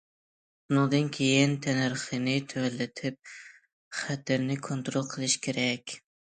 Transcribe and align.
ئۇنىڭدىن 0.69 1.09
كېيىن 1.17 1.51
تەننەرخنى 1.65 2.33
تۆۋەنلىتىپ، 2.53 3.35
خەتەرنى 3.99 4.59
كونترول 4.71 5.07
قىلىش 5.13 5.37
كېرەك. 5.47 5.97